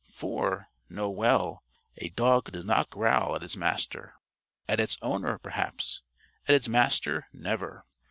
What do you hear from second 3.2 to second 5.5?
at its Master. At its owner,